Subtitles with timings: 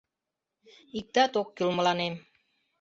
[0.99, 2.13] Иктат ок кӱл мыланем.